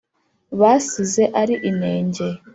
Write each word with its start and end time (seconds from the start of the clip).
basize 0.59 1.23
ari 1.41 1.55
inege, 1.69 2.27